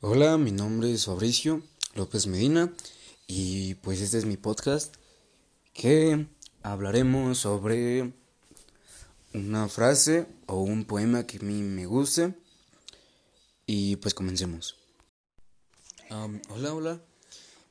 [0.00, 1.60] Hola, mi nombre es Fabricio
[1.96, 2.72] López Medina
[3.26, 4.94] y pues este es mi podcast
[5.72, 6.28] que
[6.62, 8.12] hablaremos sobre
[9.34, 12.32] una frase o un poema que a mí me guste
[13.66, 14.76] y pues comencemos.
[16.48, 17.02] hola, hola,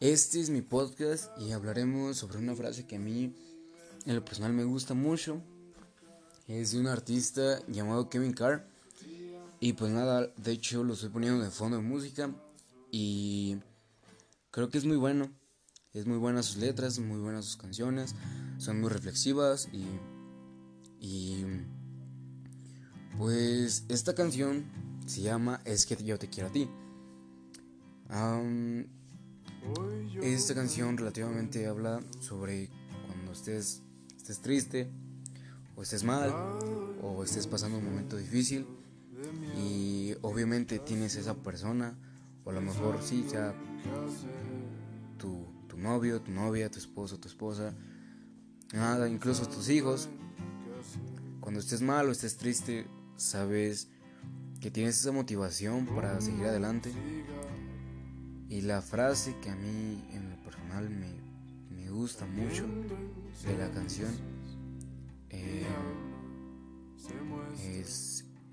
[0.02, 3.34] este es mi podcast y hablaremos sobre una frase que a mí
[4.06, 5.42] en lo personal me gusta mucho.
[6.50, 8.68] Es de un artista llamado Kevin Carr
[9.60, 12.30] y pues nada, de hecho lo estoy poniendo de fondo de música
[12.92, 13.58] y
[14.52, 15.32] creo que es muy bueno.
[15.94, 18.14] Es muy buena sus letras, muy buenas sus canciones,
[18.60, 19.88] son muy reflexivas y,
[21.04, 21.44] y
[23.18, 24.66] pues esta canción
[25.08, 26.70] se llama Es que yo te quiero a ti.
[30.22, 32.70] esta canción relativamente habla sobre
[33.08, 33.82] cuando estés,
[34.16, 34.92] estés triste
[35.76, 36.32] o estés mal
[37.02, 38.68] o estés pasando un momento difícil
[39.58, 41.98] y obviamente tienes esa persona,
[42.44, 43.54] o a lo mejor sí, ya
[45.18, 47.74] tu, tu novio, tu novia, tu esposo, tu esposa,
[48.74, 50.10] nada, incluso tus hijos.
[51.40, 53.90] Cuando estés mal o estés triste, sabes
[54.60, 56.92] que tienes esa motivación para seguir adelante.
[58.50, 61.10] Y la frase que a mí en lo personal me,
[61.70, 62.66] me gusta mucho
[63.46, 64.12] de la canción
[65.30, 65.66] eh,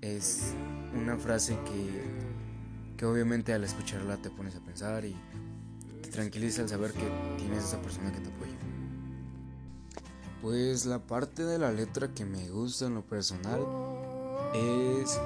[0.05, 0.53] es
[0.93, 2.03] una frase que,
[2.97, 5.15] que obviamente al escucharla te pones a pensar y
[6.01, 8.51] te tranquiliza al saber que tienes esa persona que te apoya.
[10.41, 13.61] Pues la parte de la letra que me gusta en lo personal
[14.53, 15.19] es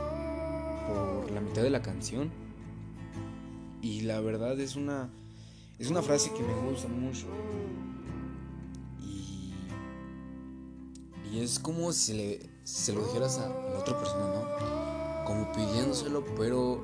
[0.88, 2.32] por la mitad de la canción
[3.82, 5.10] y la verdad es una
[5.78, 7.28] es una frase que me gusta mucho
[9.02, 9.54] y,
[11.32, 15.26] y es como si le se lo dijeras a la otra persona, ¿no?
[15.26, 16.84] Como pidiéndoselo, pero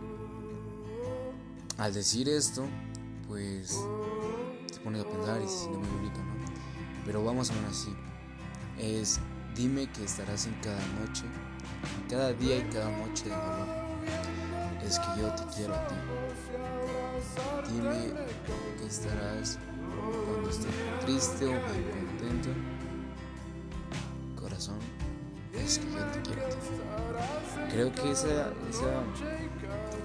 [1.77, 2.65] al decir esto,
[3.27, 3.79] pues
[4.71, 6.33] te pones a pensar y se siente muy bonito, ¿no?
[7.05, 7.95] Pero vamos a ver así.
[8.79, 9.19] Es
[9.55, 11.23] dime que estarás en cada noche,
[12.09, 13.67] cada día y cada noche de dolor.
[14.85, 15.95] Es que yo te quiero a ti.
[17.71, 18.11] Dime
[18.79, 19.59] que estarás
[20.25, 22.49] cuando estés triste o muy contento.
[24.39, 24.79] Corazón
[25.65, 26.41] que yo te quiero
[27.71, 29.03] Creo que esa, esa,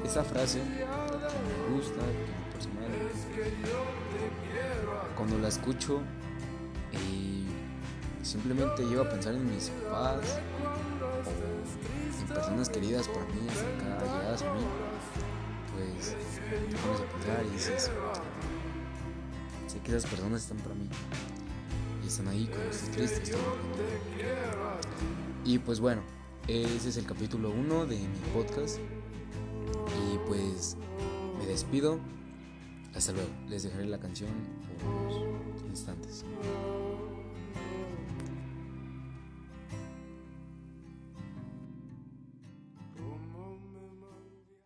[0.04, 2.90] esa frase que me gusta, que me personal,
[5.14, 6.00] cuando la escucho
[6.92, 7.46] y
[8.24, 10.38] simplemente llego a pensar en mis papás
[12.20, 14.64] en personas queridas por mí, acá a mí,
[15.74, 16.16] pues
[16.70, 17.90] te pones a pensar y dices,
[19.66, 20.88] sé que esas personas están para mí
[22.10, 23.40] están ahí cuando estoy triste, estoy
[25.44, 26.02] y pues bueno,
[26.48, 28.78] ese es el capítulo 1 de mi podcast.
[28.78, 30.76] Y pues
[31.38, 31.98] me despido.
[32.94, 33.30] Hasta luego.
[33.48, 34.30] Les dejaré la canción
[34.82, 36.24] por unos instantes.